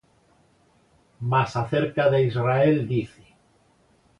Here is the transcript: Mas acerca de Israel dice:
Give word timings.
Mas 1.31 1.55
acerca 1.55 2.09
de 2.09 2.25
Israel 2.25 2.87
dice: 2.87 3.23